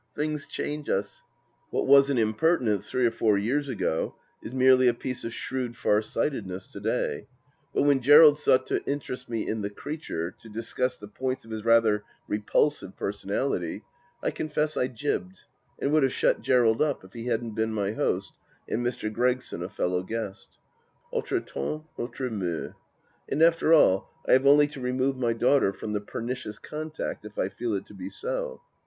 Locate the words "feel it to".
27.49-27.93